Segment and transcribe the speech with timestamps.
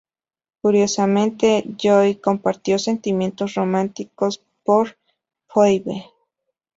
[0.63, 4.97] Curiosamente, Joey compartió sentimientos románticos por
[5.47, 6.07] Phoebe.